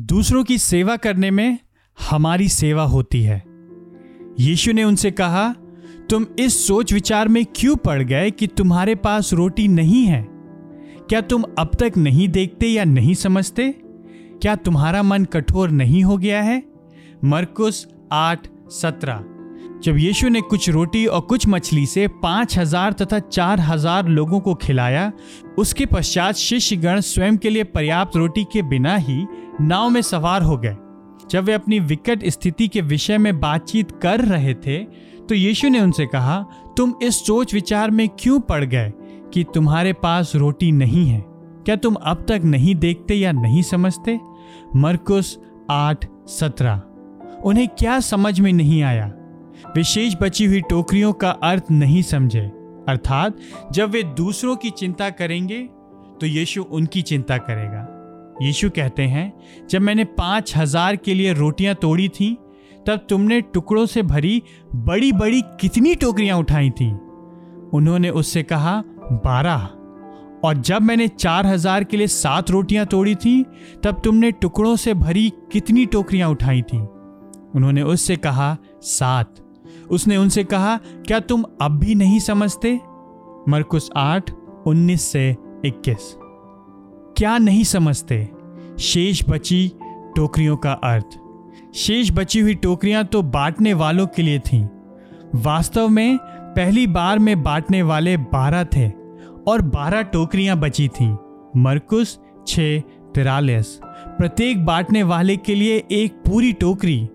[0.00, 1.58] दूसरों की सेवा करने में
[2.10, 3.42] हमारी सेवा होती है।
[4.40, 5.54] यीशु ने उनसे कहा,
[6.10, 10.26] तुम इस सोच विचार में क्यों पड़ गए कि तुम्हारे पास रोटी नहीं है?
[11.08, 13.70] क्या तुम अब तक नहीं देखते या नहीं समझते?
[14.42, 16.62] क्या तुम्हारा मन कठोर नहीं हो गया है?
[17.24, 19.24] मरकुस आठ सत्रह।
[19.84, 24.40] जब यीशु ने कुछ रोटी और कुछ मछली से पाँच हज़ार तथा चार हज़ार लोगों
[24.40, 25.12] को खिलाया,
[25.58, 29.26] उसके पश्चात शिष्यगण स्वयं के लिए पर्याप्त रोटी के बिना ही
[29.60, 30.76] नाव में सवार हो गए।
[31.30, 34.78] जब वे अपनी विकट स्थिति के विषय में बातचीत कर रहे थे
[35.28, 38.92] तो यीशु ने उनसे कहा, तुम इस सोच विचार में क्यों पड़ गए
[39.34, 41.24] कि तुम्हारे पास रोटी नहीं है?
[41.64, 44.20] क्या तुम अब तक नहीं देखते या नहीं समझते?
[44.76, 45.38] मरकुस
[45.70, 46.82] आठ सत्रह।
[47.44, 49.12] उन्हें क्या समझ में नहीं आया?
[49.76, 52.46] विशेष बची हुई टोकरियों का अर्थ नहीं समझे।
[52.88, 53.36] अर्थात,
[53.72, 55.62] जब वे दूसरों की चिंता करेंगे
[56.20, 57.92] तो यीशु उनकी चिंता करेगा।
[58.42, 59.32] यीशु कहते हैं,
[59.70, 62.38] जब मैंने पाँच हज़ार के लिए रोटियाँ तोड़ी थी,
[62.86, 64.42] तब तुमने टुकड़ों से भरी
[64.74, 66.90] बड़ी बड़ी कितनी टोकरियाँ उठाई थी?
[67.72, 69.70] उन्होंने उससे कहा, बारह।
[70.44, 73.42] और जब मैंने चार हज़ार के लिए सात रोटियाँ तोड़ी थी,
[73.84, 76.78] तब तुमने टुकड़ों से भरी कितनी टोकरियाँ उठाई थी?
[77.54, 79.34] उन्होंने उससे कहा, सात।
[79.90, 82.80] उसने उनसे कहा, क्या तुम अब भी नहीं समझते?
[83.48, 84.30] मरकुस आठ,
[84.66, 86.16] उन्नीस से इक्कीस।
[87.18, 88.28] क्या नहीं समझते?
[88.78, 89.72] शेष बची
[90.16, 91.18] टोकरियों का अर्थ।
[91.74, 94.68] शेष बची हुई टोकरियाँ तो बांटने वालों के लिए थीं।
[95.34, 96.18] वास्तव में,
[96.56, 98.88] पहली बार में बांटने वाले बारह थे
[99.48, 101.16] और बारह टोकरियाँ बची थीं।
[101.56, 102.60] मरकुस छ
[103.14, 107.08] तिरालिस प्रत्येक बांटने वाले के लिए एक पूरी टोकरी।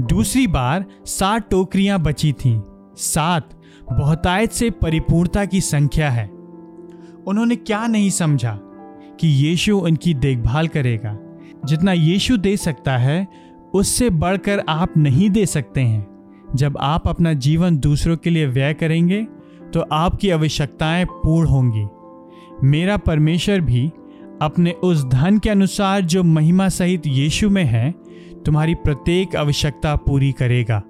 [0.00, 2.60] दूसरी बार सात टोकरियाँ बची थीं।
[2.96, 3.60] सात
[3.92, 6.26] बहुतायत से परिपूर्णता की संख्या है।
[7.26, 8.58] उन्होंने क्या नहीं समझा?
[9.20, 11.18] कि यीशु उनकी देखभाल करेगा।
[11.64, 13.28] जितना यीशु दे सकता है,
[13.74, 16.06] उससे बढ़कर आप नहीं दे सकते हैं।
[16.54, 19.26] जब आप अपना जीवन दूसरों के लिए व्यय करेंगे
[19.74, 21.86] तो आपकी आवश्यकताएँ पूर्ण होंगी।
[22.64, 23.92] मेरा परमेश्वर भी
[24.42, 27.94] अपने उस धन के अनुसार जो महिमा सहित यीशु में है,
[28.46, 30.82] तुम्हारी प्रत्येक आवश्यकता पूरी करेगा।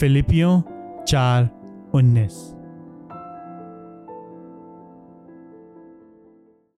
[0.00, 0.62] फिलिपियों
[1.04, 1.48] चार
[1.94, 2.53] उन्नीस।